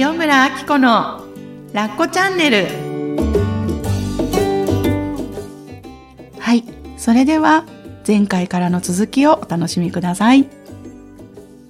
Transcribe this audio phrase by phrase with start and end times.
[0.00, 1.24] 塩村あき子の
[1.72, 2.68] ラッコチャンネル。
[6.38, 6.62] はい
[6.96, 7.64] それでは
[8.06, 10.48] 前回からの続きをお楽しみください。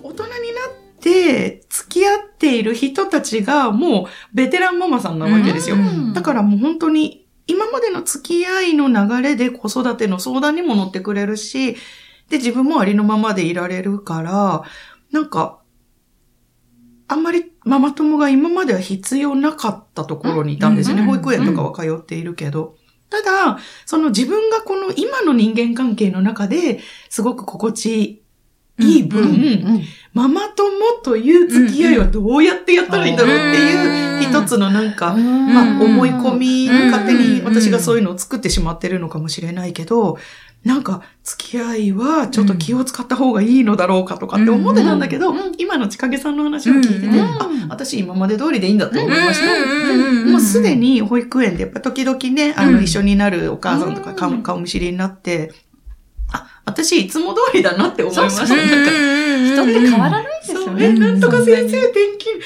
[0.02, 5.76] 大人になって付き合っている人たちがもうベテランママさんなわけですよ。
[6.12, 11.76] だからもう本当に今までの付き合いの流れで子育ての相談にも乗ってくれるし、
[12.28, 14.64] で、自分もありのままでいられるから、
[15.12, 15.57] なんか、
[17.08, 21.02] あんまりママ友が今までは必要なかったところにいたんですよね。
[21.02, 22.76] 保育園とかは通っているけど。
[23.10, 28.22] ただ、その自分がこの今の人間関係の中ですごく心地
[28.78, 29.82] いい分、
[30.12, 30.70] ママ友
[31.02, 40.18] という付き合いはどうやってやったらいいんだろうっていう一つのなんか、まあ思い込み、勝手に私がそういうのを作ってしまってるのかもしれないけど、
[40.64, 50.30] なんか、付き合いはちょっと気を使った方がいいのだろうかとかって思ってたんだけど、今のちかげさんの話を聞いてて、あ、私今まで通りでいいんだと思いました。
[50.30, 55.52] もうすでに保育園でやっぱ時々ね、あの、一緒になるお母さんとか顔顔見知りになって、
[56.32, 58.46] あ、私いつも通りだなって思いました。
[58.46, 60.84] なんか、人って変わらないですよね。
[60.86, 62.36] え、なんとか先生転勤、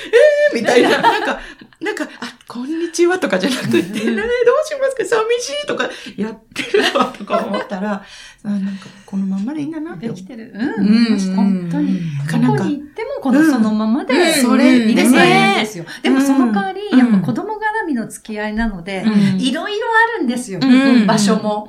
[0.53, 1.41] えー、みたいな、 なんか、
[1.83, 4.27] なんか、あ、こんにちはとかじゃなくて、うん、どう
[4.65, 5.05] しますか？
[5.05, 8.05] 寂しいとかやってるわとか思ったら、
[8.45, 10.09] なんか、このままでいいんだなって。
[10.09, 10.53] できてる。
[10.55, 10.87] うん。
[10.87, 12.01] うん、本当に。
[12.43, 15.57] どこに行っても、このそのままで、うん、それですね。
[15.61, 15.85] ですよ。
[16.03, 19.05] でもその代わり、やっぱ子供絡みの付き合いなので、
[19.39, 19.87] いろいろ
[20.17, 20.61] あるんですよ。
[21.07, 21.67] 場所も。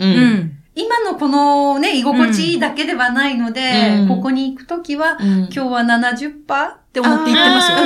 [0.75, 7.77] 今のこのね、居心地いいだけではないので、ここに行くときは、今日は70%、って思って言ってますよ。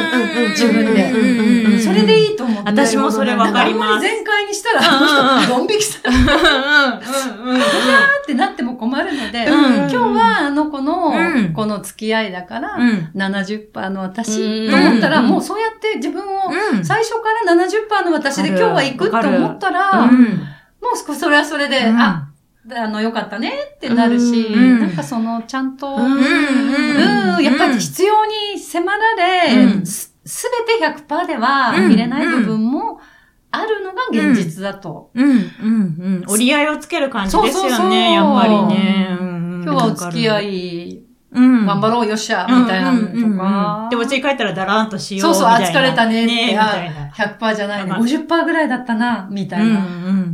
[0.50, 1.80] 自分で。
[1.80, 2.70] それでいいと思って。
[2.70, 4.02] 私もそれわかります。
[4.02, 6.24] 全開にしたら、あの人、ドン引きしたら、うん
[7.48, 7.62] うんうん。
[7.62, 7.64] っ
[8.26, 11.14] てなっても困るので、今日はあの子の、
[11.54, 12.78] この付き合いだから、
[13.16, 16.52] 70%の私と思ったら、もうそうやって自分を、
[16.84, 20.12] 最初から70%の私で今日は行くって思ったら、も
[20.92, 22.27] うそれはそれで、あ、
[22.76, 26.18] あの、よかったねってなるし、うん、なんかその、ちゃんと、うん、う
[27.40, 33.00] ん、やっぱり必要に迫られ、すべて100%では見れない部分も、
[33.52, 35.10] あるのが現実だと。
[35.14, 36.24] うん、うん、うん。
[36.28, 39.08] 折り合いをつける感じですよね、やっぱりね。
[39.64, 43.88] 今日はお付き合い、うん、頑張ろうよっしゃ、みたいなのとか。
[43.90, 47.10] で、お家帰ったらだらんとしようそうそう、あ、疲れたね、ね、みたいな。
[47.10, 47.92] 100%じゃないね。
[47.92, 49.86] 50%ぐらいだったな、みたいな。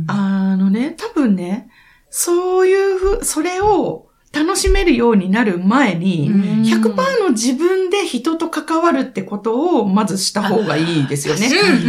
[0.08, 1.68] あのね、多分ね、
[2.16, 11.48] そういうふ、それを楽しめるようになる前に、100%の自分で人と関わるってことをまずした方がいいですよね。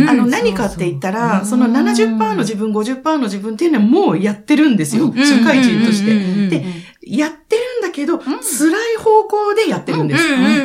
[0.10, 5.14] あの、何かって言ったら、その70%の自分、50%の自分っていうのはもうやってるんですよ。
[5.16, 6.48] 社会人として。
[6.50, 6.66] で、
[7.04, 10.24] やってるんだけど、辛い方向でやってるんです。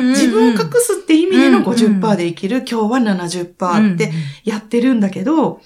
[0.09, 4.11] 自分を隠すって意味での50%で生きる、今日は70%って
[4.43, 5.61] やってるんだけど、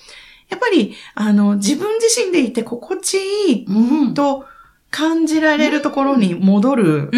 [0.50, 3.18] やっぱり、あの、自分自身でいて心地
[3.50, 4.46] いいと
[4.92, 7.12] 感じられるところに戻る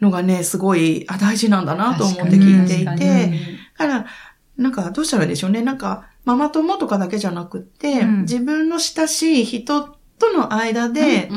[0.00, 3.32] のがね、すごいあ大事なんだなと思って聞いていて、
[3.78, 4.06] だから、
[4.56, 5.62] なんかどうしたらいいでしょうね。
[5.62, 9.82] なんか、ママ友とかだけじゃなくって、うん、自分の親しい人
[10.18, 11.30] との間で、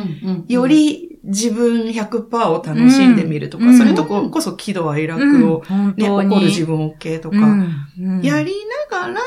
[0.47, 5.63] より自分100%を楽しんでみるとか、うん、それとここそ喜怒哀楽を
[5.97, 7.38] ね、うん、怒る自分 OK とか、
[8.22, 8.53] やり
[8.91, 9.22] ながら、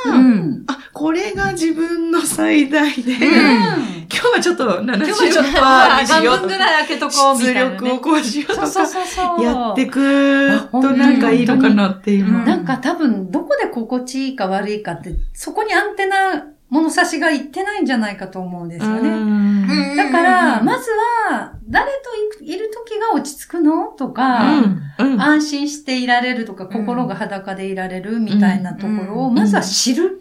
[0.68, 3.76] あ、これが自分の最大で、 今
[4.08, 5.60] 日はちょっと70%にしようとか、
[6.06, 7.76] 半分ぐらい開けとこうみたいな、ね。
[7.76, 12.44] 力をこうしようとか、やってくとなんかいいのかなっていう。
[12.44, 19.96] なんか多分、どこで心地いいか悪いかって、そこにアンテナ物差しがいってないんじゃないかと思うんですよね。
[19.96, 20.90] だから、まず
[21.30, 21.90] は、誰
[22.38, 24.60] といる時が落ち着くのとか、
[24.98, 30.20] うんうん、安心していられるとか、心が裸でいられるみたいなところを、まずは知る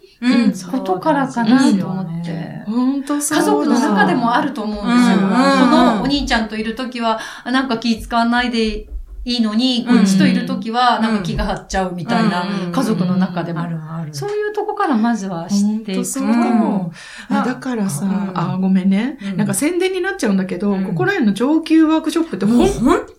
[0.70, 2.62] ことからかなと思って。
[2.66, 5.18] 本当家族の中でもあると思うんですよ。
[5.18, 5.26] こ
[5.66, 8.88] のお兄ちゃんといる時は、なんか気使わないで
[9.24, 13.60] いいのに、こっちといるときは、なんか気が張っちゃうみたいな、家族の中でも。
[13.60, 13.78] ある。
[14.12, 16.04] そういうとこからまずは知っていく。
[16.04, 16.92] そうかも。
[17.30, 19.18] だからさ、あ、ごめんね。
[19.36, 22.68] なんか宣伝になっちゃうんだけど、ここら辺の上級ワークショップって本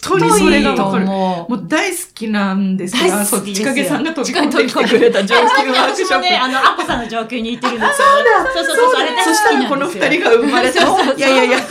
[0.01, 1.05] 当にそれがわかる。
[1.05, 3.11] もう大好きなんですよ。
[3.11, 6.21] 大好きちかげさんが飛び込んできてくれた上級ワークショップ。
[6.21, 8.07] ね、あの、アッコさんの上級に行ってるんですよ。
[8.53, 8.89] そうそうそう。
[9.25, 10.81] そしたらこの二人が生まれた。
[10.81, 11.57] いやいやいや。
[11.59, 11.61] い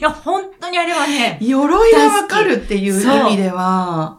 [0.00, 1.38] や、本当にあれはね。
[1.40, 4.18] 鎧がわかるっていう意味では、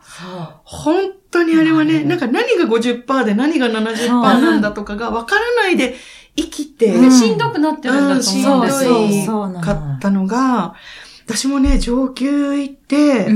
[0.63, 5.95] 本当にあれはね、なんか何が50%で何が70%なんだとかが分からないで
[6.35, 9.07] 生きて、しんどくなってるんだと思うんですよ。
[9.07, 10.75] しんどいかったのが、
[11.25, 13.27] 私もね、上級行って、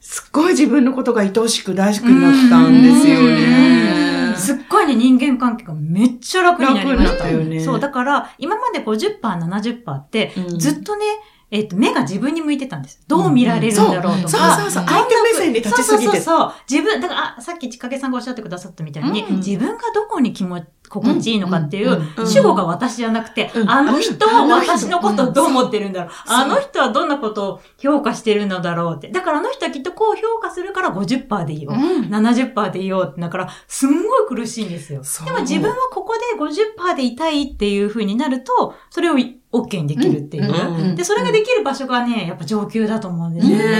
[0.00, 4.34] すっごい自分のことが愛おしく大好きになったんですよね。
[4.36, 7.00] すっごいね、人間関係がめっちゃ楽になりました。
[7.00, 7.60] 楽になったよね。
[7.60, 10.58] そう、だから、今まで50%、70%って、うん。
[10.58, 11.04] ずっとね、
[11.50, 13.02] えっ、と、目が自分に向いてたんです。
[13.06, 14.56] どう見られるんだろうとか。
[14.56, 14.84] そうそうそう。
[14.84, 16.04] 相手目線に立ちすぎて。
[16.04, 16.52] そうそうそう。
[16.68, 26.10] 自分、だから、あ、さっきちかげさんがおっしゃってくださったみたいに、うん自分がどこに気持ち、心地いいのかっていう、主語が私じゃなくて、うんあの人は私のことをどう思ってるんだろう。
[26.26, 29.08] あの人はどんなことを評価してるのだろうって。
[29.08, 31.72] だからあの人はきっとこう評価するから50%でいいよ。
[31.72, 33.20] うん70%でいいよって。
[33.20, 35.02] だから、すんごい苦しいんですよ。
[35.24, 39.14] でも自分はここで50%でいたいっていう風になると、それを
[39.54, 40.96] OK にできるっていう。
[40.96, 43.64] で、それができる場所がね、やっぱ上級だと思うんですよね。
[43.64, 43.72] ね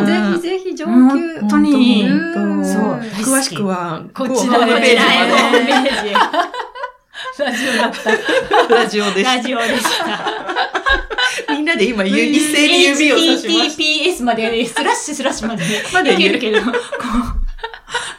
[0.00, 0.92] うんぜひぜひ上級。
[0.92, 2.08] 本当に
[2.64, 6.14] そう詳しくは、こちらホームページージ。
[7.38, 8.10] ラジオだった。
[8.68, 8.74] で。
[8.74, 10.04] ラジオでしラジオでした。
[10.04, 11.52] た。
[11.54, 13.82] みんなで今、ゆ一斉に指を差しました。
[13.82, 16.72] HTTPS までね、スラッシュスラッシュまでね、までいけるけど、こう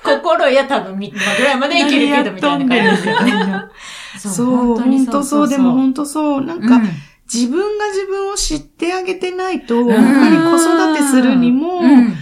[0.03, 3.33] 心や多分み、まあぐらいまでいけるけど、みたいな感じですよね。
[4.17, 4.45] そう、
[4.79, 6.41] 本当そう、でも本当そう。
[6.41, 6.89] なんか、うん。
[7.31, 9.87] 自分が自分を知ってあげてないと、ん。
[9.87, 12.13] やっぱり子育てするにも、うん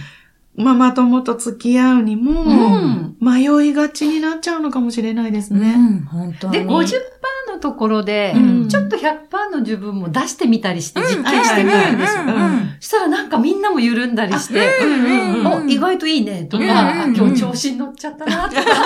[0.58, 3.16] ママ友と付き合うにも、うん。
[3.20, 5.74] 迷いがちになっちゃうのかもしれないですね。
[5.76, 6.52] うん、本当に。
[6.52, 6.68] で、50%
[7.52, 8.68] のところで、うん。
[8.68, 12.22] ちょっと100%の自分も出してみたりして、うん実験してみるんですよ。
[12.80, 14.68] そしたらなんかみんなも緩んだりして、
[15.44, 16.76] お、意外といいね、とか、うんうん。
[16.76, 18.62] うんあ今日調子に乗っちゃったな、とか。
[18.62, 18.74] いろん。
[18.74, 18.78] な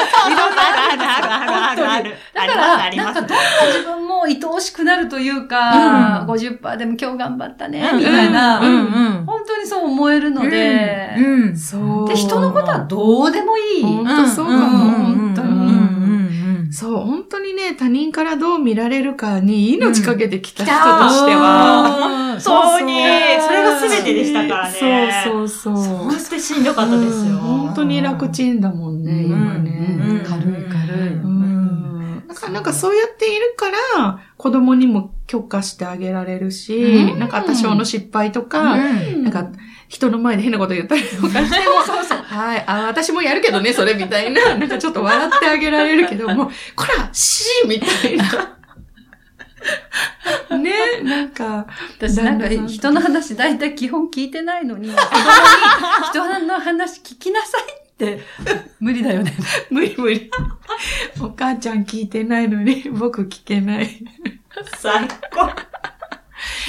[0.92, 2.10] あるあるあるあるある。
[2.34, 3.36] だから、なんかどんな
[3.66, 6.30] 自分も愛おしくなるというか、うん。
[6.30, 9.41] 50%でも今日頑張ったねう、んみたいな、うんうん本当に
[9.72, 11.24] そう思えるので、うん。
[11.24, 11.56] うん。
[11.56, 12.08] そう。
[12.08, 13.82] で、人のことはどうでもいい。
[13.82, 14.90] 本当そうかも。
[14.90, 16.72] 本当に。
[16.72, 23.02] そう、本当にね、他人からどう見られるかに命かけてきた人とうんしては、本当に、
[23.40, 25.24] それが全てでしたからね。
[25.24, 25.96] そうそうそう。
[25.96, 27.32] 本当にしんどかったですよ。
[27.32, 27.38] うん。
[27.38, 29.30] 本当に楽ちんだもんね、うん。
[29.30, 29.98] 今ね。
[30.00, 30.24] うん。
[30.24, 30.51] 軽
[32.52, 37.18] なんかそうやっているから、子供にも許可してあげられるし、うん。
[37.18, 38.78] なんか多少の失敗とか、う
[39.16, 39.24] ん。
[39.24, 39.50] なんか
[39.92, 41.74] 人の前で変なこと言ったりとかしても、
[42.24, 48.56] はい、あ、私もやるけどね、それみたいな、 なんかちょっと笑ってあげられるけども、こら、しーみたいな。
[50.58, 50.72] ね、
[51.02, 51.66] なんか、
[51.98, 57.81] 私なんか人の話大体基本聞いてないのに、子供に人の話聞きなさいって、
[58.80, 59.32] 無理だよね。
[59.70, 60.30] 無理無理。
[61.20, 63.88] お母ちゃん聞いてないのに、僕聞けない。
[64.78, 65.50] 最高。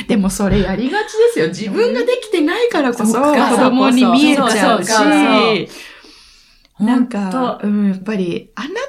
[0.07, 1.47] でもそれやりがちですよ。
[1.47, 4.89] 自分ができてないからこそ、子供に見えちゃうし
[6.79, 8.81] なん本か、当うん、やっぱり、あなたは、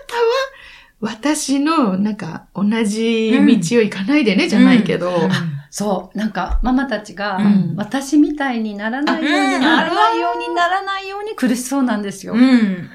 [1.01, 5.29] 私の、なんか、同じ道を行かないでね、じゃないけど、
[5.77, 7.75] そう、なんかママたちが、うん。
[7.77, 12.03] 私みたいにならないようにうんならないようにならないように苦しそうなん。
[12.03, 12.35] ですよ。
[12.35, 12.41] うん。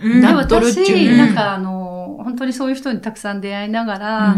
[0.02, 0.22] うん。
[0.22, 4.36] で、なっとるっちゅう私、ねなんかあの、本当にそういう人にたくさん出会いながら、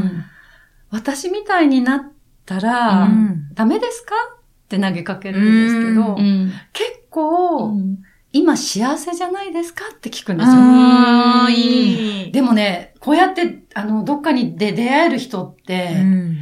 [0.90, 2.12] 私みたいになっ
[2.48, 3.54] たら、うん。
[3.54, 4.16] ダメですか？
[4.16, 4.40] っ
[4.70, 6.52] て投げかけるんですけど、うん。
[6.74, 8.00] 結構、うん。
[8.34, 9.84] 今幸せじゃないですか？
[9.96, 11.48] って聞くんですよ。
[11.50, 12.32] いい。
[12.32, 16.38] でもね、こうやって、あの、どっかにで出会える人って、うん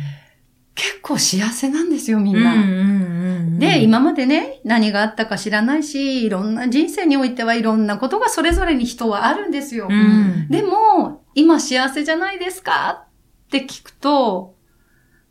[0.80, 2.54] 結構幸せなんですよ、みんな。
[2.54, 9.88] うんうんうんで、今までね、何があったか知らないし、いろんな人生においてはいろんなことがそれぞれに人はあるんですよ。
[9.90, 13.08] うんでも、今幸せじゃないですか
[13.48, 14.56] って聞くと、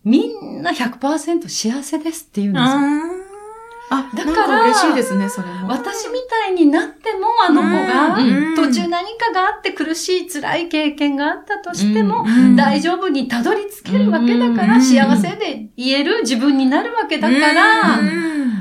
[0.04, 3.17] みんな100%幸せですって言うんですよ。
[3.90, 5.68] あ、だからら嬉しいですね、それも。
[5.68, 12.56] 私みたいになっても、あの子が、うん途中何かがあって苦しい辛い経験があったとしても、うん。
[12.56, 14.82] 大丈夫にたどり着けるわけだから、うん。
[14.82, 18.58] 幸せで言える自分になるわけだから、うん。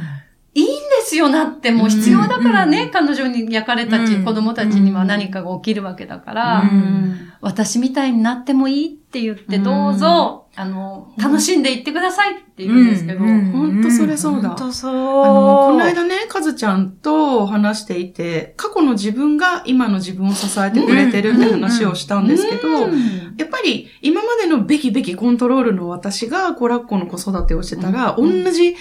[0.54, 2.92] いいんですよなってもう必要だからね、うん。
[2.92, 4.26] 彼女に焼かれたち、うん。
[4.26, 7.32] 子供たちには何かが起きるわけだから、うん。
[7.42, 13.52] 私みたいになってもいいって言って、うんどうぞ、あの、楽しんでいってくださいって言うんですけど、うん。
[13.52, 13.84] ほん。
[13.84, 14.50] とそれそうだ。
[14.50, 14.58] ほん。
[14.58, 14.92] とそう。
[15.24, 23.36] あの、この間ね、かずちゃんと話していて、過去の自分が今の自分を支えてくれてるって話をしたんですけど、うん。
[23.38, 28.44] やっぱり今までのべきべきコントロールの私が子ラッコの子育てをしてたら、うん。
[28.44, 28.76] 同じ、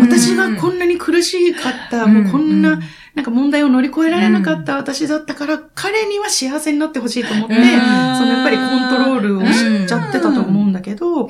[0.00, 2.14] 私がこんなに苦しかった、うん。
[2.14, 2.78] もうこんな、
[3.14, 7.60] なんか問題を乗り越えられなかった私だったから、彼には幸せになってほしいと思って、うん。
[7.60, 11.28] そのやっぱりコントロールをしちゃってたと思うんだけど、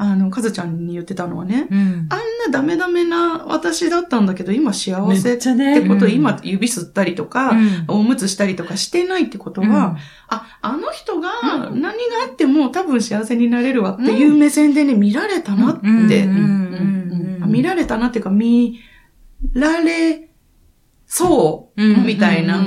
[0.00, 2.06] あの、かずちゃんに言ってたのはね、うん。
[2.08, 6.12] あんなダメダメな私だったんだけど、今幸めせってこと、うん。
[6.12, 7.84] 今指吸ったりとか、うん。
[7.88, 11.30] おむつしたりとかしてないってことは、あ、あの人が
[11.72, 11.90] 何が
[12.26, 15.96] あっても多分幸せになれるわっていう目線でね、見られたなって、うん。
[15.96, 16.06] うん。
[16.06, 17.42] うん。
[17.42, 17.50] うん。
[17.50, 18.78] 見られたなっていうか、見
[19.52, 20.27] られ
[21.08, 22.62] そう、うんみたいな、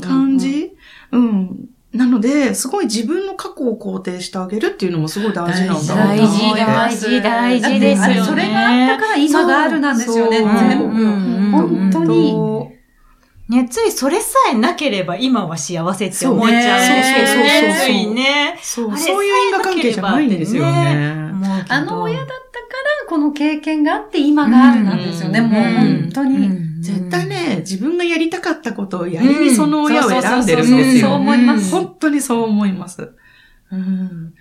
[0.00, 0.72] 感じ、
[1.12, 1.68] うん。
[1.92, 8.22] なので、すごい自分の過去を肯定してあげるっていうのもすごい大事なんだ大事、大事、大事ですよね。
[8.22, 10.84] それがあったから今があるなんですよね、全部。
[11.52, 12.34] 本当に。
[13.48, 16.92] ね、ついそれさえなければ今は幸せって思っちゃう。
[16.92, 17.76] んですけどね。
[17.78, 18.58] ついね。
[18.60, 21.30] そう、そういう因果関係じゃないんですよね。
[21.68, 26.74] あの親だったから、この経験があって今があるなんですよね、もう本当に。
[26.80, 31.08] 絶対ね、自分がやりたかったことをやりにその親を選んでるんですよ。
[31.08, 31.70] そう思います。
[31.70, 33.12] 本当にそう思います。
[33.72, 34.34] うん、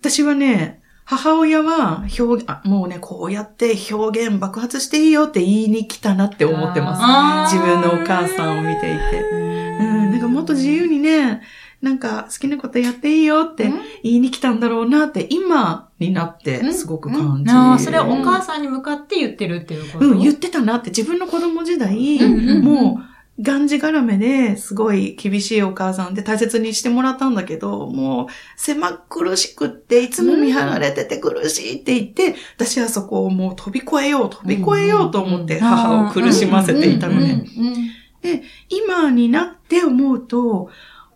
[0.00, 7.54] 私はね、母親は表現、もうね、こうやって表現爆発していいよって言いに来たなって思ってます。
[7.56, 9.20] 自分のお母さんを見ていて。
[9.20, 11.42] うん、なんかもっと自由にね、
[11.80, 13.72] なんか好きなことやっていいよって
[14.02, 20.04] 言いに来たんだろうなって今になってすごく感じ、ああ、それはお母さんに向かって言ってるっていうこと？
[20.04, 20.90] うん、言ってたなって。
[20.90, 22.18] 自分の子供時代、
[22.60, 23.00] も
[23.38, 37.46] う、がんじがらめですごい厳しいお母さんで大切にしてもらったんだけど、もう狭苦しくっていつも見張られてて苦しいって言って、私はそこをもう飛び越えよう、飛び越えようと思って母を苦しませていたのね。
[38.20, 40.68] で、今になって思うと、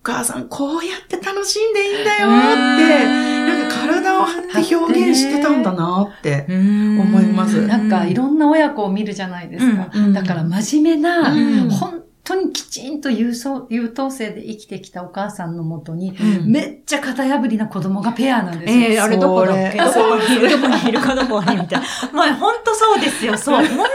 [0.04, 2.30] 母さんこうやって楽しんでいいんだよっ
[2.78, 3.04] て、
[3.46, 7.66] なんか体を張って表現してたんだなって思います。
[7.66, 9.90] なんかいろんな親子を見るじゃないですか。
[10.12, 13.32] だから真面目な、本当にきちんと優
[13.70, 18.80] 優等生で生きてきたお母さんのもとに、めっちゃ型破りな子供がペアなんですよ。
[18.90, 19.54] えー、あれどこだ？
[19.54, 20.16] っけどこ？
[20.16, 21.86] にいるどこにいるかどこにみたいな。
[22.12, 23.64] まあ本当そうですよ、そう。
[23.66, 23.86] 本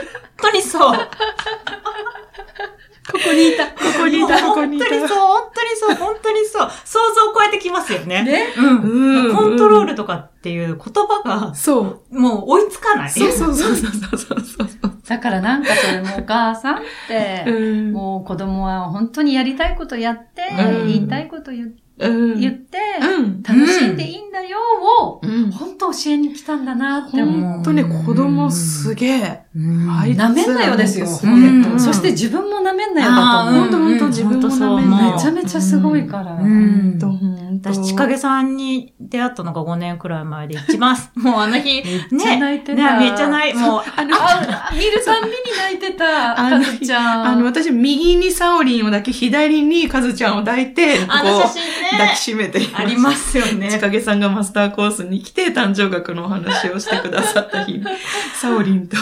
[0.41, 0.97] 当にそう。
[3.11, 3.67] ここにいた。
[3.67, 4.41] ここにいた。
[4.41, 4.85] ここにいた。
[4.85, 6.69] 本当にそう、本当にそう、本当にそう。
[6.85, 8.23] 想像を超えてきますよね。
[8.23, 8.53] ね。
[8.57, 9.35] うん。
[9.35, 12.19] コントロールとかっていう言葉が、そう。
[12.19, 13.09] もう追いつかない。
[13.09, 14.69] そうそうそうそうそうそう。
[15.07, 17.45] だからなんかそれもお母さんって、
[17.91, 20.43] もう子供は本当にやりたいことやって、
[20.85, 22.77] 言いたいこと言って、言って、
[23.43, 24.57] 楽しんでいいんだよ
[25.01, 27.41] を、本当教えに来たんだなって思う。
[27.55, 29.41] 本当ね、子供すげえ。
[29.53, 31.05] なめんなよですよ。
[31.07, 33.61] そして自分もなめんなよだと思う。
[33.61, 35.15] 本当本当自分もなめんなよ。
[35.15, 36.39] めちゃめちゃすごいから。
[37.61, 42.07] 私、ちかげさんに出会ったのが5年くらい前で一番、もうあの日、 ね。
[42.11, 42.99] めっちゃ泣いてた。
[42.99, 44.09] めっちゃ泣い、もう、あの、
[44.77, 47.27] 見るたんびに泣いてた、かずちゃん。
[47.27, 51.78] あの、私、右にサオリンを抱き、左にかずちゃんを抱いて、あの写真ね。
[51.91, 53.71] 抱きしめてありますよね。
[53.71, 57.83] ちかげさんがマスターコースに来て、誕生学のお話をしてくださった日に、
[58.39, 58.97] サオリンと、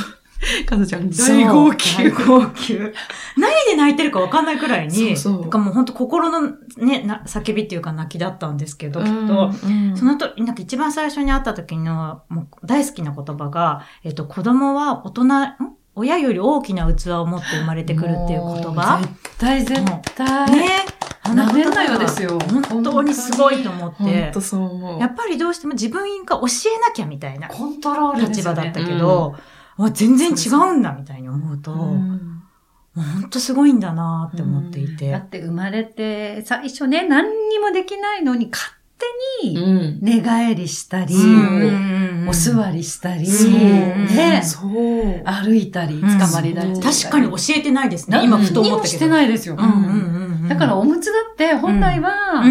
[0.65, 1.97] かずちゃん大号泣。
[1.97, 2.93] 大号泣。
[3.37, 9.51] 何で泣いてるか分かんないくらいに、そうそうかもう本当心のね、な叫びっていうか泣きだったんですけど、きっと、
[9.95, 15.29] そのと、なんか一番最初に会った時のもう大好きな言葉が、えっと、子供は大人、ん？
[15.99, 18.99] 親より大きな器を持って生まれてくるっていう言葉。
[19.01, 19.83] 絶対絶
[20.15, 20.51] 対。
[20.51, 20.96] ね。
[21.33, 22.39] なめんなよですよ。
[22.71, 24.03] 本当にすごいと思って。
[24.03, 24.99] 本当そう思う。
[24.99, 27.47] やっぱりどうしても自分が教えなきゃみたいな。
[27.47, 29.35] コントロール立場だったけど、
[29.77, 35.11] あ全然違うんだみたいに思うと、本当すごいんだなって思っていて。
[35.11, 38.71] だって生まれて、最初ね、何にもできないのに勝
[39.41, 41.15] 手に寝返りしたり、
[42.27, 44.41] お座りしたり、ね、
[45.23, 46.73] 歩いたり、捕まりだり。
[46.79, 48.21] 確かに教えてないですね。
[48.23, 48.93] 今ふと思ったけど。
[48.95, 49.55] してないですよ。
[50.47, 52.43] だからおむつだって本来は、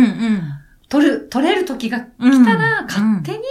[0.88, 3.42] 取る、取れる時が来たら勝手に、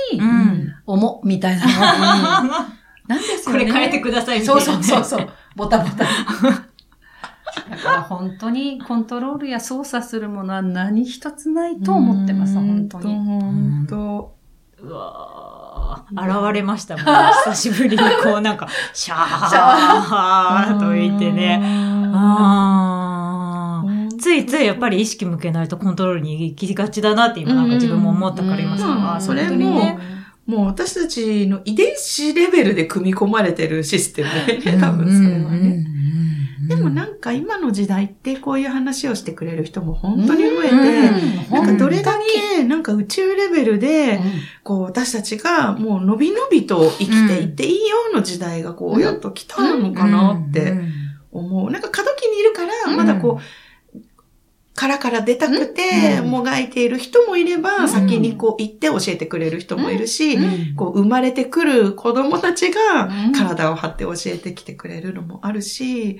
[0.86, 2.50] おも、みたいなの。
[3.08, 3.66] なんですよね。
[3.66, 5.30] これ変えてくださいみたいな、そうそうそうそう。
[5.56, 6.06] ボタボタ。
[7.70, 13.16] だから本当にコントロールや操作するものは何一つないと思ってます、本当に。
[13.16, 14.36] 本当。
[14.82, 17.06] うわ現れましたもん。
[17.46, 21.62] 久しぶりにこうなんか、シャーと言ってね。
[24.25, 30.00] ついついやっぱり意識向けないとコントロールに行きがちだなって今なんか自分も思ったから今さ、それも、ね、
[30.48, 35.86] もう私たちの遺伝子レベルで組み込まれてるシステムだよね、 多分それはね。
[36.67, 42.17] でもなんか今の時代ってこういう話をしてくれる人も本当に増えて、なんかどれだ
[42.58, 44.20] けなんか宇宙レベルで、
[44.63, 50.74] こう私たちがもう伸び伸びと生きていっていいような時代がこうやっと来たのかなって
[51.32, 51.70] 思う。
[51.70, 53.64] なんか過渡期にいるから、まだこう、
[54.75, 60.38] 殻から出たくて、もがいている人もいれば、先にこう行って教えてくれる人もいるし、
[60.75, 66.20] こう生まれてくる子供たちが体を張って教えてきてくれるのもあるし、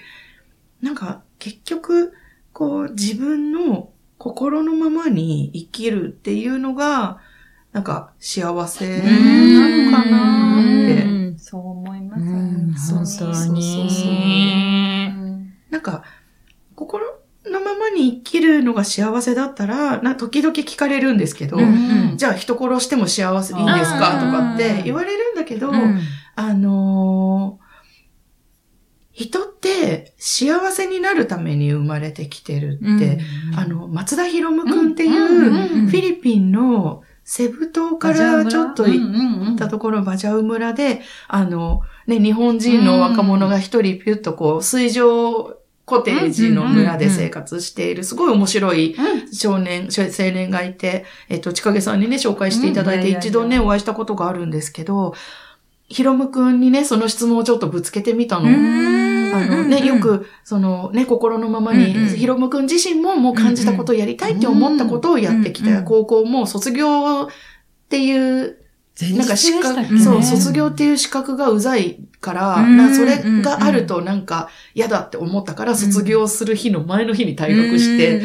[0.81, 2.13] なんか結局、
[2.53, 7.19] こう自分の心のままに生きるっていうのが、
[7.74, 9.03] なんか幸せな
[9.85, 11.15] のかなって。
[11.38, 12.24] そう思います。
[12.24, 12.74] 本
[13.19, 13.95] 当に。
[15.69, 16.14] なんか、心
[17.55, 21.63] のままに生きるのが幸せだったら、な時々聞かれるんですけど、うん
[22.12, 24.19] うん、じゃあ人殺しても幸せいいんですか？
[24.19, 26.00] とかって言われるんだけど、うん、
[26.35, 27.65] あのー、
[29.13, 33.53] 人って幸せになるために生まれてきてるって、うん。
[33.53, 45.55] うん、あの、松田博夢くんっていうフィリピンのセブ島からちょっと行ったところ、バジャウ村で、あの、ね、日本人の若者が一人ピュッとこう、水上
[45.86, 48.96] コテージの村で生活している、すごい面白い
[49.32, 55.13] 少年、青年がいて、えっと、ちかげさんにね、紹介していただいて、一度ね、お会いしたことがあるんですけど、
[55.88, 58.48] ひろむくんにね、その質問をちょっとぶつけてみたの。
[58.48, 65.84] あのね、よく、そのね、心のままに、ひろむくん自身ももう感じたことをやりたいって思ったことをやってきた。
[65.84, 67.27] 高校も卒業っ
[67.89, 68.58] ていう
[69.01, 78.20] なんか資格、ね、そう、卒業っていう資格がうざいから、なそれがあるとなんか嫌だって思ったから、卒業する日の前の日に退学して、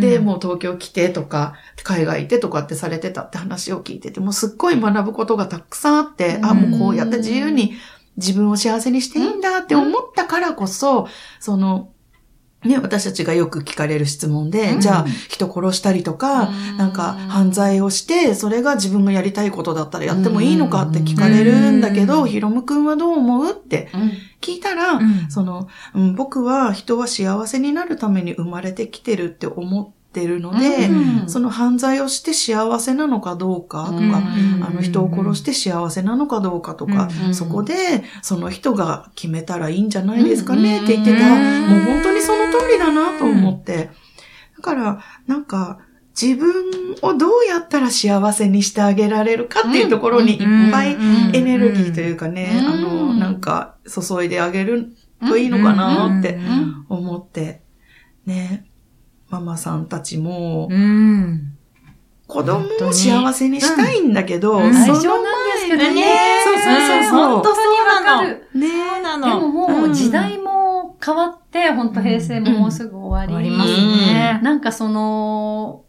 [0.00, 7.74] で、もう東京来てとか、海外行ってとかってされてたって話を聞いてて、もうすっごい学ぶことがたくさんあって、あ、もうこうやって自由に
[8.16, 11.90] 自分を幸せにしていいんだって思ったからこそ、その、
[12.64, 23.88] ね、私たちがよく聞かれる質問で、うん、じゃあ人殺したりとか、うん、なんか犯罪をして、それが自分がやりたいことだったらやってもいいのかって聞かれるんだけど、ひろむくんはどう思うって
[24.40, 25.68] 聞いたら、うん、その、
[26.16, 37.74] 僕は人は幸せになるために生まれてきてるって思って、ってるので、うん、その犯罪をして幸せなのかどうかとか、うん、あの人を殺して幸せなのかどうかとか、うん、そこで
[38.20, 43.90] その人が決めたらいいんじゃないですかねって言ってた、もう本当にその通りだなと思って。
[44.58, 45.80] だから、なんか、
[46.20, 46.52] 自分
[47.00, 54.92] をどうやったら幸せにしてあげられるかっていうところにいっぱいエネルギーというかね、あの、なんか注いであげる
[55.26, 56.38] といいのかなって
[56.90, 57.62] 思って、
[58.26, 58.66] ね。
[59.32, 61.54] ママさんたちも、うん、
[62.26, 66.04] 子供を幸せにしたいんだけど、うん、その前なんですけどね。
[66.44, 67.34] そうそうそうそう。
[67.36, 68.28] 本当そうなの。
[68.28, 69.26] ねそうなの。
[69.26, 73.46] でももう時代も変わって、本当平成ももうすぐ終わり。
[73.46, 74.40] 終わりますね。
[74.42, 75.84] なんかその、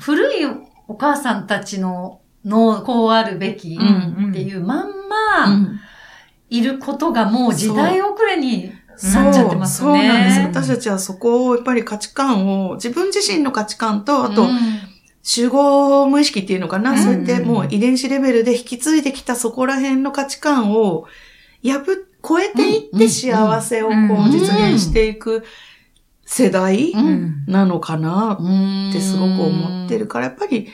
[0.00, 0.46] 古い
[0.88, 5.78] お母さんたちの、の、こうあるべきっていうまんま、
[6.50, 9.88] いることがもう時代遅れになっちゃってますね。
[9.88, 10.40] そうなんです。
[10.40, 14.48] 私たちはそこを、やっぱり価値観を、自分自身の価値観と、あと、
[15.22, 21.06] 集合無意識っていうのかな、うん、そうやってもう遺伝子レベルで引き継いできたそこら辺の価値観を、
[21.62, 23.96] やぶ、超えていって幸せをこう
[24.28, 25.44] 実現していく
[26.24, 26.92] 世代
[27.46, 28.36] なのかな？
[28.90, 30.68] ってすごく思ってるから、やっぱり、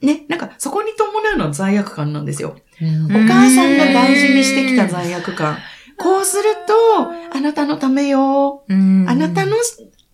[0.00, 2.56] ね、なんかそこに伴うのは罪悪感なんですよ。
[2.80, 2.84] お
[3.28, 5.58] 母さんが大事にしてきた罪悪感。
[6.00, 8.64] こうすると、あなたのためよ。
[8.70, 8.72] あ
[9.14, 9.56] なたの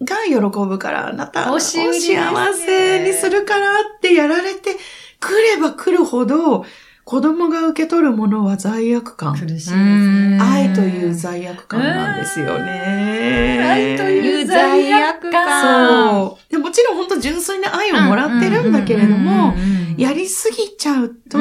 [0.03, 4.77] が喜ぶから、あなたを幸せにするからってやられて
[5.21, 6.65] くれば来るほど、
[7.05, 9.35] 子供が受け取るものは罪悪感。
[9.35, 10.41] 苦しいですね。
[10.43, 13.65] 愛という罪悪感なんですよね。
[13.65, 16.17] 愛という罪悪感。
[16.19, 16.51] そう。
[16.51, 19.55] でもちろん本当純粋な愛をもらってるんだけれども、
[19.97, 21.39] やりすぎちゃうと、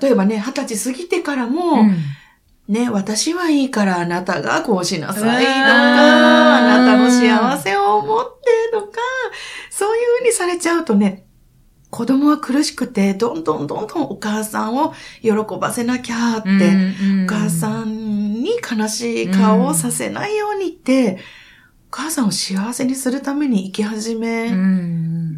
[0.00, 1.84] 例えばね、二十歳過ぎてからも、
[2.68, 8.98] ね、私はいいからあなたがこうしなさいとか、あなたの幸せを思ってとか、
[9.70, 11.26] そういう風にされちゃうとね、
[11.90, 16.48] 子供は苦しくて、どんどんどんどんお母さんを喜ばせなきゃって、
[17.24, 21.18] お母さんに悲しい顔をさせないようにって、
[21.88, 24.50] お母さんを幸せにするために生き始め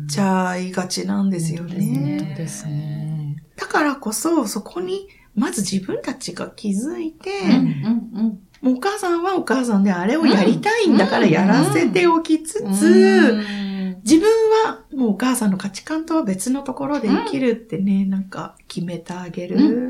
[0.09, 2.19] ちゃいがちなんですよね。
[2.21, 3.37] そうですね。
[3.57, 7.31] だからこそ、そこにまず自分たちが気づいて、
[8.63, 13.45] お母さんはお母さんであれをやりたいんだからやらせておきつつ、
[14.05, 14.29] 自分
[14.67, 19.89] はもうお母さんの価値観とは別のところで生きるってね、なんか決めてあげる。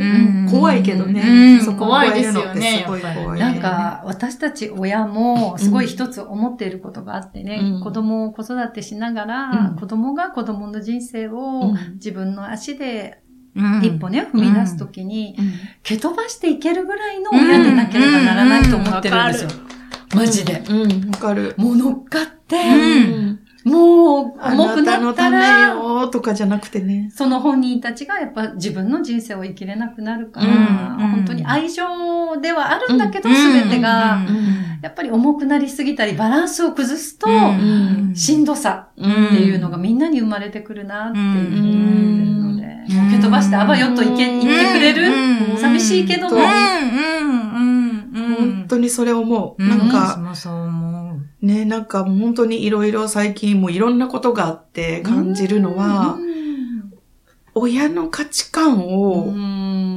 [0.49, 1.61] 怖いけどね。
[1.65, 2.85] そこ怖いですよね。
[2.85, 3.41] すごい怖い。
[3.41, 13.21] なんか私たち親もすごい一つ思っていることがあってね、子供を子育てしながら、子供が子供の人生を自分の足で
[13.83, 15.37] 一歩ね、踏み出すときに、
[15.83, 19.51] 蹴飛ばしていけるぐらいの親でなければならないと思ってるんですよ。
[20.15, 20.63] マジで。
[20.69, 21.55] うん、わかる。
[21.57, 22.57] もう乗っかって、
[23.65, 27.11] もう、重くなったら、よとかじゃなくてね。
[27.15, 30.47] その本人たちがやっぱ自分の人生を生きれなくなるから、
[30.99, 31.83] 本当に愛情
[32.43, 34.19] ではあるんだけど、すべてが、
[34.83, 37.27] やっぱり重くなりすぎたり、バランスを崩すと、
[38.15, 42.05] しんどさっていうのがみんなに生まれてくるなっていう。
[42.85, 45.11] もう蹴飛ばしてあばよと行け、言ってくれる、
[45.57, 46.37] 寂しいけども、
[48.15, 49.63] 本当にそれ思う。
[49.63, 50.19] なんか、
[51.43, 56.17] ね、なんか本当にいろいろ最近もいろんなことがあって感じるのは、
[57.55, 59.33] 親の価値観を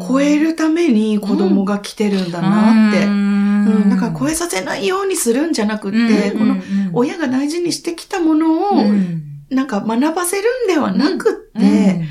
[0.08, 3.06] 超えるために子供が来てるんだなって。
[3.06, 6.56] うん、だから超えさせないようにするんじゃなくって、この
[6.94, 8.84] 親が大事にしてきたものを、
[9.50, 12.06] なんか学ばせるんではなくって、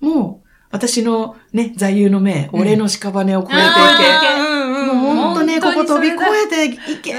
[0.00, 3.60] もう私のね、座右の銘、俺の屍を超えてい
[4.40, 4.45] け。
[5.74, 7.18] ここ飛び越えていけっ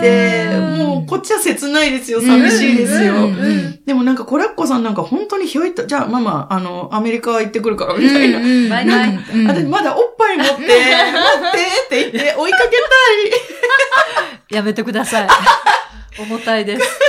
[0.00, 3.14] て、もうこっちは切ないですよ、寂しいですよ。
[3.86, 8.38] でもなんかコラッコさんなんか本当にひょいっと、じゃあママ、あの、アメリカ行ってくるから、みたいな。
[8.38, 9.18] バイバイ。
[9.46, 10.72] 私まだおっぱい持って、持ってっ
[11.88, 12.76] て言って追いかけ
[14.50, 14.56] たい。
[14.56, 15.28] やめてください。
[16.18, 17.00] 重たいです。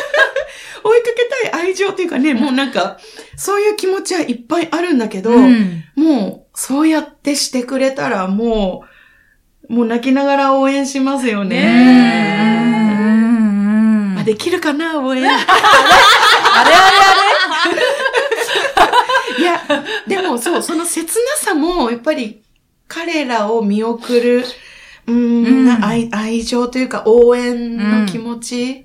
[0.83, 2.97] 追いかけたい愛情っていうかね、もうなんか、
[3.35, 8.98] そういう気持ちはいっぱいあるんだけど、うん、もう、そうやってしてくれたら、もう、
[9.69, 11.61] もう泣きながら応援しますよね。
[14.15, 15.23] ねあできるかな応援。
[15.23, 15.45] あれあれ
[16.65, 16.73] あ
[19.37, 19.61] れ いや、
[20.07, 22.41] でもそう、その切なさも、やっぱり
[22.87, 24.43] 彼らを見送る
[25.09, 28.83] うん、愛、愛情というか応援の気持ち、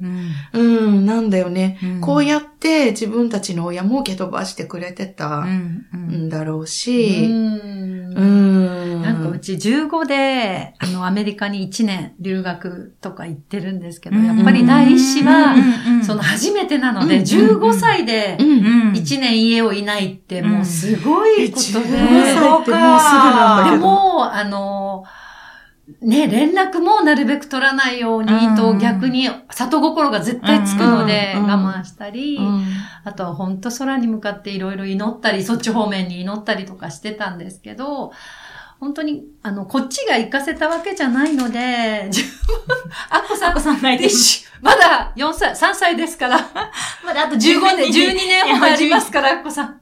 [0.52, 6.28] うん、うん、なんだよね、うん、こうやって自分たちの親も蹴飛ばしてくれてたん。
[6.28, 9.02] だろうし、うん。
[9.02, 15.54] なんかうち15で、あの、アメリカに1年留学とか行ってるんですけど、やっぱり第一子は、
[16.02, 21.88] その初めてなので、15歳で1年家をいないってもうすごいことで。
[21.88, 23.76] 15歳ってもうすぐなんだけど。
[23.76, 25.04] でも、あの、
[26.01, 32.38] ね、連絡もなるべく取らないようにと、逆に里心が絶対つくので我慢したり、
[33.05, 38.12] あとは本当空に向かっていろいろ祈ったり、そっち方面に祈ったりとかしてたんですけど、
[38.81, 42.57] 本当に、あの、こっちが行かせたわけじゃないので、自分、
[43.11, 44.51] アッコさん、アッコさんないです。
[44.61, 46.38] まだ4歳、3歳ですから。
[47.05, 49.81] まだあと15年、12年ほどありますから、アッコさん。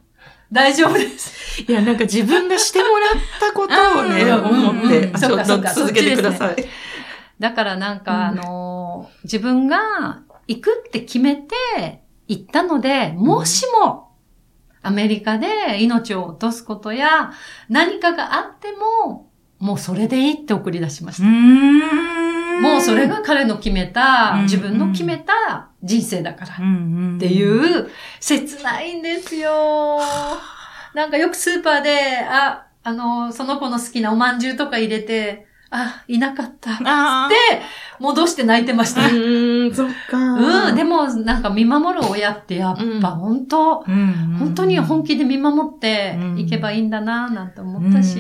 [0.53, 1.63] 大丈夫です。
[1.63, 3.11] いや、なんか自分がしてもらっ
[3.41, 6.57] たことをね、思って、ちょっと続けてください。
[6.57, 6.69] ね、
[7.39, 14.11] だからなんか、あのー、自分が行くって決めて行ったので、もしも、
[14.83, 17.33] アメリカで命を落とすことや、
[17.69, 21.29] 何かがあっても、もうそれでいいって送り出しました。
[22.63, 26.57] もうそれが彼の決めた、自分の決めた人生だからっ
[27.19, 29.99] ていう、切ないんですよ。
[30.95, 36.75] なんかよくスーパーで、あ、あの、その子の好きなおまんじゅうとか入れて、あ、いなかった。
[36.75, 36.85] って、
[37.99, 39.07] 戻して泣いてました。
[39.07, 40.19] うん、そっか。
[40.19, 48.19] うん、でも、なんか見守る親ってやっぱ本当、うん、本当に本気で見守っていけばいいんだな、なんて思ったし。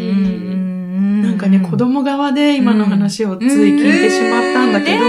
[1.22, 5.04] なんかね、子供側で今の話をつい聞いてしまったんだけど、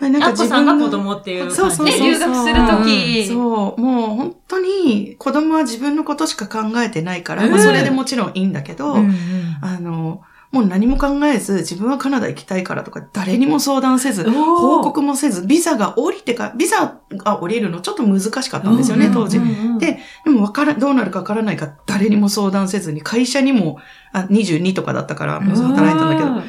[0.00, 2.00] なんか自分が子供っていうそうそうそう。
[2.00, 19.38] 留学するとき、そう、もう本当に子供は自分のことしか考えてないから、まあそれでもちろんいいんだけど、あの、もう何も考えず、自分はカナダ行きたいからとか、誰にも相談せず、報告もせず、ビザが降りてか、ビザが降りるのちょっと難しかったんですよね、当時。
[19.78, 23.78] で、でもわから、どうなるかわからないか、誰にも相談せずに、会社にも、
[24.12, 26.42] あ、22とかだったから、働いたんだけど、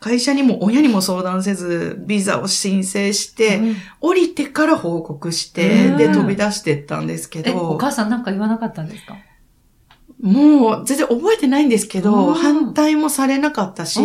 [0.00, 3.62] 会社にも親にも相談せず、ビザを申請して、
[4.02, 7.56] 降りてから報告して、で、飛び出してったんですけど。
[7.70, 9.16] お母さんなんか言わなかったんですか？
[10.26, 14.00] もう全然覚えてないんですけど、反対もされなかったし、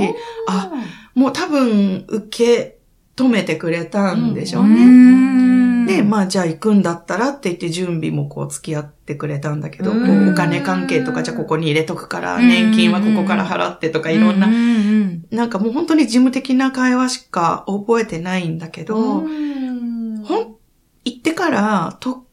[0.48, 0.72] あ、
[1.16, 2.78] もう多分受け
[3.16, 5.88] 止めてくれたんでしょうね。
[5.88, 14.48] で、まあじゃあ行くんだったらって言って準備もこう付き合ってくれたんだけど、こうお金関係とかじゃあここに入れとくから、年金はここから払ってとかいろんな、
[15.32, 20.24] なんかもう本当に事務的な会話しか覚えてないんだけど、ほん、
[21.04, 22.26] 行ってからと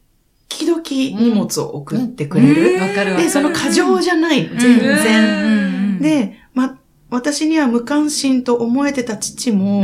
[0.49, 0.81] 時々
[1.21, 2.81] 荷物を送ってくれる。
[2.81, 5.99] わ、かるで、その過剰じゃない、全然。
[6.01, 6.77] で、ま、
[7.09, 9.83] 私には無関心と思えてた父も、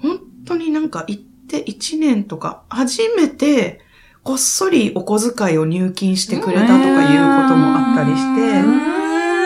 [0.00, 3.80] 本当になんか行って1年とか、初めて、
[4.22, 6.82] こっそりお小遣いを入金してくれたとかいう
[7.42, 8.58] こともあったりして、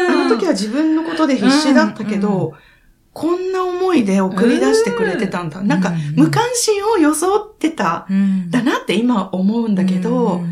[0.09, 2.55] あの時は自分のことで必死だったけど、
[3.16, 5.62] こんな思いで送り出してくれてたんだ。
[5.62, 8.07] なんか、無関心を装ってた、
[8.50, 10.42] だなって今思うんだけど、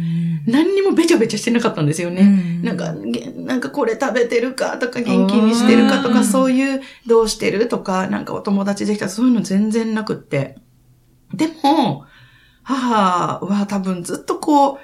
[0.47, 2.61] 何にもべちゃべちゃしてなかったんですよね。
[2.63, 2.95] なんか、
[3.37, 10.57] なんかこれ食べてるかとか元気にしてるかとかそういうどうしてるとか、なんかお友達できたそういうの全然なくって。
[11.35, 12.04] でも、
[12.95, 14.79] 母は多分ずっとこう、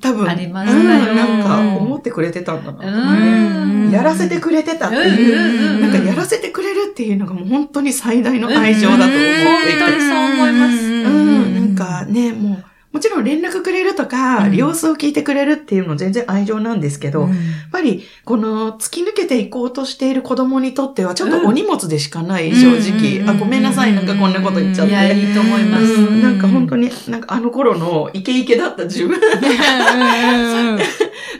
[0.00, 1.14] 多分、ありましたよ。
[1.14, 3.90] なんか思ってくれてたんだな。
[3.90, 9.80] やらせてくれてたっていう、なんかやらせてくれるっていうのがもう本当に最大の愛情だと思っていて。
[9.80, 10.74] 本当にそう思います。
[10.84, 17.38] うん、なんかね、もう、もちろん連絡くれるとか、様子を聞いてくれるっていうの全然愛情なんですけど、うん、やっ
[17.72, 23.28] ぱり、この突き抜けていこうとしている子供にとっては、ちょっとお荷物でしかない、正直。
[23.28, 24.92] あ、ごめんなさい、なんかこんなこと言っちゃって。
[24.92, 25.84] いや、いいと思います。
[25.84, 29.18] うん、なんか本当に、なんかあの頃のイケイケだった自分。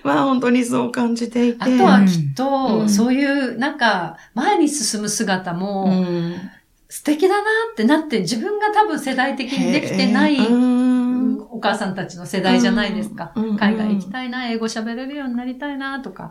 [0.02, 1.58] は本当にそう感じていて。
[1.60, 6.04] あとはきっと、そういう、なんか、前に進む姿も、
[6.88, 10.42] 素敵だなってなって、自分が多分世代的にできてない、お
[11.64, 13.32] 母さんたちの世代じゃないですか。
[13.58, 16.30] 海外行きたいな、英語喋れるようになりたいな、とか、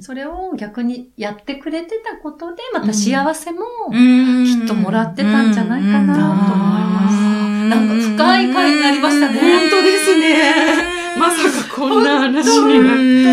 [0.00, 7.14] それを逆にやってくれてたことで、また幸せもきっともらってたんじゃないかなと思います。
[7.68, 9.38] なんか深い回になりましたね。
[9.40, 10.74] 本当ですね。
[11.16, 12.80] まさかこんな話に。
[12.80, 13.30] なった。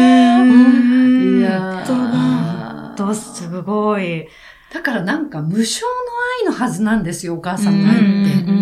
[1.28, 4.28] いやー、とすごい。
[4.72, 5.88] だからなんか無償の
[6.42, 8.59] 愛のはずなんですよ、お母さんの愛って。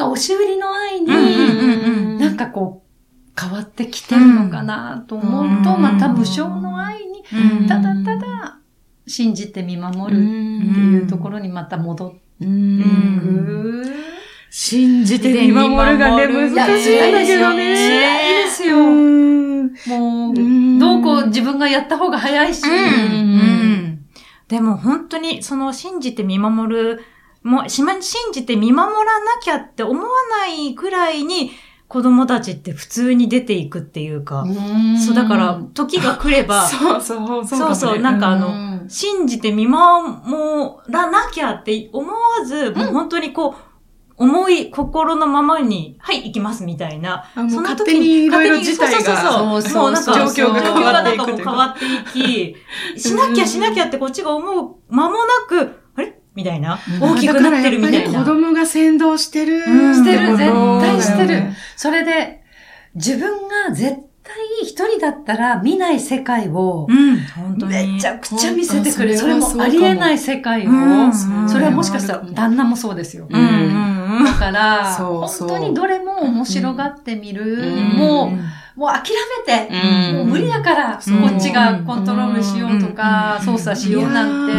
[0.00, 7.22] か押し売りの愛に、なんかこう、変わってきてるのかなと思うと、また無償の愛に、
[7.68, 8.58] ただただ
[9.06, 10.24] 信じて見守るって
[10.80, 13.86] いうところにまた戻っていく。
[14.52, 17.70] 信じて見守るがね、難しいんだけどね。
[17.70, 18.78] いいですよ。
[18.78, 20.34] もう、
[20.80, 22.62] どうこう自分がやった方が早いし。
[24.48, 27.04] でも本当にその信じて見守る
[27.42, 27.86] もう、信
[28.32, 30.08] じて見守らなきゃって思わ
[30.40, 31.52] ないくらいに、
[31.90, 43.70] 子供たちって普通に出ていくっていうか、うそう、だから、時が来れば、そ うそう、そう、そうそう、なんかあの、信じて見守らなきゃって思わず、もう本当にこう、
[44.22, 47.24] 思い、心のままに、はい、行きますみたいな。
[47.34, 51.36] その時に、いろいろ事態が、そうそうそう、もうなんか、状況が変わっていく。
[51.36, 51.78] 変わっ
[52.12, 52.54] てい
[52.94, 55.79] き、しなきゃしなきゃってこっちが思う間もなく、
[56.34, 56.78] みたいな。
[57.00, 58.20] 大きくなってるみたいな。
[58.20, 59.60] 子供が先導してる。
[59.60, 61.42] してる、絶対してる。
[61.76, 62.42] それで、
[62.94, 69.18] 自分が絶対一人だったら見ない世界を、めちゃくちゃ見せてくれる。
[69.18, 70.70] それもありえない世界を、
[71.48, 73.26] それはもしかしたら旦那もそうですよ。
[74.24, 77.44] だから、本当にどれも面白がってみる。
[77.96, 78.32] も
[78.76, 79.10] う、もう諦
[79.46, 81.00] めて、もう無理だから、こ
[81.36, 84.52] っちがコントロールしようとか、操作しようなんて、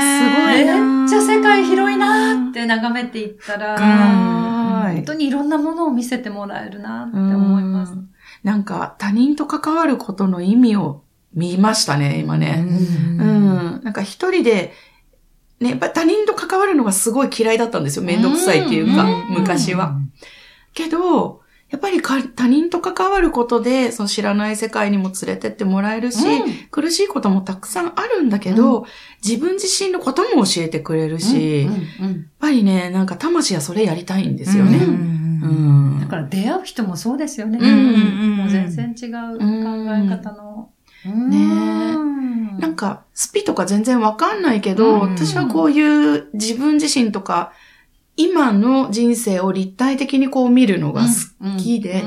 [0.00, 0.64] すごい。
[0.64, 7.94] めっちゃ世界広いなって眺めていったら、本当にいろんなものを見せてもらえるなって思います。
[8.42, 11.02] なんか他人と関わることの意味を
[11.34, 12.64] 見ましたね、今ね。
[12.66, 13.80] うん。
[13.82, 14.72] なんか一人で、
[15.64, 18.04] ね、やっぱ他人と関わるのがすごい嫌いだったんですよ。
[18.04, 19.96] めんどくさいっていうか、昔は。
[20.74, 28.84] けど、やっぱり他人と関わることで、その知らない世界にも連れてってもらえるし、うん、苦しいこともたくさんあるんだけど、うん、
[29.26, 34.76] 自分自身のことも教えてくれるし、うんうんうん、やっぱりね、なんか魂はそれやりたいんですよね。
[34.84, 37.58] うんだから出会う人もそうですよね。
[37.58, 40.70] うん、もう全然違う考え方の。
[41.04, 41.94] ね
[42.58, 42.60] え。
[42.60, 47.52] なんか、スピとか全然わかんないけど、私はこういう自分自身とか、
[48.16, 52.04] 今の人生を立体的にこう見るのが好きで、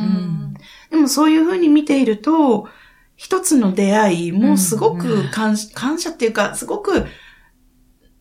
[0.90, 2.68] でもそういうふうに見ていると、
[3.16, 7.06] 一つの出会いもすごく感,、感謝っていうか、すごく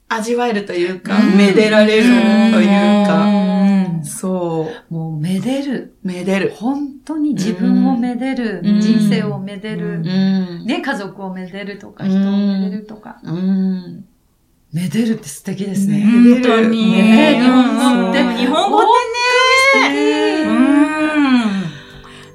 [0.08, 2.02] 味わえるというか、めでられる
[2.52, 3.26] というか、
[4.06, 4.94] そう。
[4.94, 5.96] もうめでる。
[6.02, 6.52] めでる。
[6.54, 8.62] 本当に自分をめでる。
[8.62, 10.00] 人生をめでる。
[10.64, 13.20] ね、家族をめでるとか、人をめでるとか。
[14.72, 16.00] めでるって素敵ですね。
[16.00, 16.92] 本当に。
[16.92, 18.82] ね日本語って、日本語っ
[19.72, 21.64] てね、うん。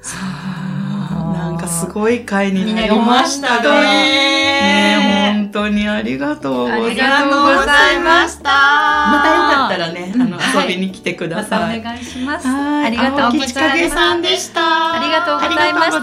[0.02, 4.31] さあ、なんかすごい回になりましたが。
[5.52, 7.92] 当にありがとうございました。
[8.00, 8.50] ました。
[8.50, 8.54] よ
[9.22, 11.80] かったらね、あの、遊びに来てください。
[11.80, 12.48] お願いします。
[12.48, 13.60] ありがとうございました。
[13.90, 14.94] さんでした。
[14.94, 15.92] ありがとうございまし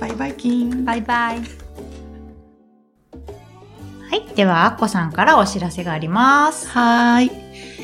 [0.00, 0.84] バイバイキン。
[0.84, 1.38] バイバイ。
[1.38, 1.42] は
[4.16, 4.34] い。
[4.36, 6.68] では、アッコさんからお知らせがあります。
[6.68, 7.30] はい。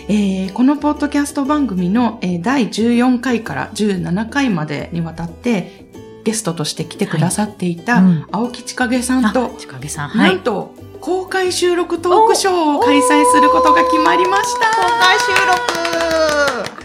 [0.08, 5.79] えー、このポッドキャスト番組の、えー、第14回から17回までにわたって、
[6.24, 8.02] ゲストとして来てくださっていた、はい。
[8.02, 14.70] うん、青木千景さんと、千景さん、はい、なんと、公開収録トークショーを開催することが決まりました。
[14.70, 16.80] 公開収録。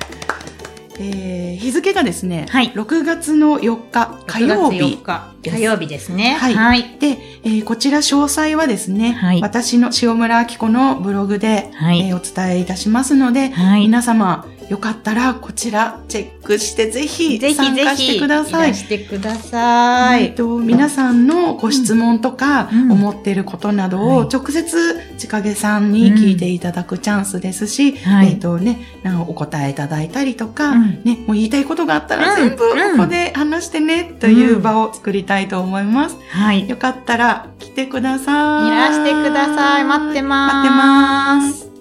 [0.97, 4.97] えー、日付がですね、はい、6月の4日火曜日。
[5.43, 6.37] 火曜日ですね。
[6.39, 6.53] はい。
[6.53, 18.73] はい、で、えー、こちら詳細はですね、はい、私の塩村明子のブログで、はい、えー、お伝えいたしますので、はい、皆様、よかったらこちらチェックしてぜひ参加してください。
[18.73, 20.23] ぜひぜひしてください。
[20.23, 28.79] えっと、皆さんのご質問とか、思っていることなどを直接ちかげさんに聞いていただくチャンスですし、えっとね、
[29.27, 32.65] お答えいただいたりとか、ね、もう言いたいことがあったら全部こ
[32.97, 36.17] こで話してねという場を作りたいと思います。
[36.31, 36.67] はい。
[36.67, 38.67] よかったら来てください。
[38.67, 39.85] いらしてください。
[39.85, 40.55] 待ってます。
[40.55, 41.74] 待ってます。